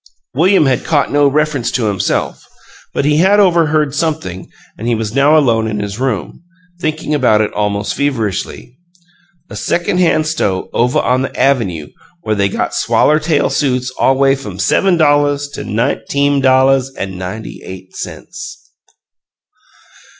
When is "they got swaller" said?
12.33-13.19